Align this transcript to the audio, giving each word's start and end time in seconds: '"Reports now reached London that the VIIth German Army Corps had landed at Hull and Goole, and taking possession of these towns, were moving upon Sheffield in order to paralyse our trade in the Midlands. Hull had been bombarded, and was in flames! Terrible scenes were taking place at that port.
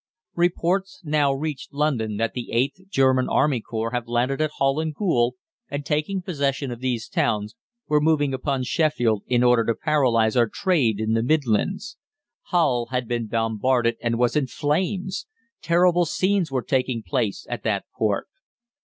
'"Reports 0.35 0.99
now 1.05 1.31
reached 1.31 1.71
London 1.73 2.17
that 2.17 2.33
the 2.33 2.47
VIIth 2.51 2.89
German 2.89 3.29
Army 3.29 3.61
Corps 3.61 3.91
had 3.91 4.07
landed 4.07 4.41
at 4.41 4.49
Hull 4.57 4.79
and 4.79 4.95
Goole, 4.95 5.35
and 5.69 5.85
taking 5.85 6.23
possession 6.23 6.71
of 6.71 6.79
these 6.79 7.07
towns, 7.07 7.53
were 7.87 8.01
moving 8.01 8.33
upon 8.33 8.63
Sheffield 8.63 9.21
in 9.27 9.43
order 9.43 9.63
to 9.63 9.75
paralyse 9.75 10.35
our 10.35 10.49
trade 10.51 10.99
in 10.99 11.13
the 11.13 11.21
Midlands. 11.21 11.97
Hull 12.45 12.87
had 12.87 13.07
been 13.07 13.27
bombarded, 13.27 13.97
and 14.01 14.17
was 14.17 14.35
in 14.35 14.47
flames! 14.47 15.27
Terrible 15.61 16.05
scenes 16.05 16.49
were 16.51 16.63
taking 16.63 17.03
place 17.03 17.45
at 17.47 17.61
that 17.61 17.85
port. 17.95 18.27